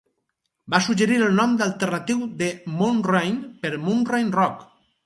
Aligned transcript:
Va 0.73 0.79
suggerir 0.85 1.19
el 1.25 1.37
nom 1.41 1.53
alternatiu 1.67 2.25
de 2.43 2.49
Moorine, 2.81 3.55
per 3.65 3.77
Moorine 3.89 4.39
Rock. 4.43 4.71